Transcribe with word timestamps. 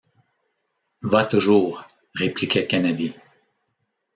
Va 1.03 1.25
toujours», 1.25 1.87
répliquait 2.15 2.65
Kennedy. 2.65 3.13